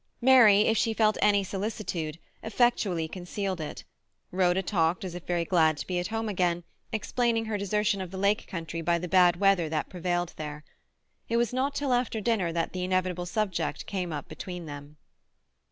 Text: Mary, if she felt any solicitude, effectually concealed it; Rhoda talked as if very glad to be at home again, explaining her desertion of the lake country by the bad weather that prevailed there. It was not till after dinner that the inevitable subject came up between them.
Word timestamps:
Mary, 0.19 0.61
if 0.61 0.75
she 0.79 0.95
felt 0.95 1.15
any 1.21 1.43
solicitude, 1.43 2.17
effectually 2.41 3.07
concealed 3.07 3.61
it; 3.61 3.83
Rhoda 4.31 4.63
talked 4.63 5.03
as 5.05 5.13
if 5.13 5.27
very 5.27 5.45
glad 5.45 5.77
to 5.77 5.85
be 5.85 5.99
at 5.99 6.07
home 6.07 6.27
again, 6.27 6.63
explaining 6.91 7.45
her 7.45 7.55
desertion 7.55 8.01
of 8.01 8.09
the 8.09 8.17
lake 8.17 8.47
country 8.47 8.81
by 8.81 8.97
the 8.97 9.07
bad 9.07 9.35
weather 9.35 9.69
that 9.69 9.89
prevailed 9.89 10.33
there. 10.37 10.63
It 11.29 11.37
was 11.37 11.53
not 11.53 11.75
till 11.75 11.93
after 11.93 12.19
dinner 12.19 12.51
that 12.51 12.73
the 12.73 12.83
inevitable 12.83 13.27
subject 13.27 13.85
came 13.85 14.11
up 14.11 14.27
between 14.27 14.65
them. 14.65 14.97